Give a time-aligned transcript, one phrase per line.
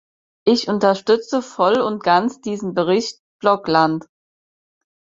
[0.47, 4.07] Ich unterstütze voll und ganz diesen Bericht Blokland.